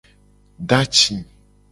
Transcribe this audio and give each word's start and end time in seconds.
Do 0.67 0.73
aci. 0.81 1.13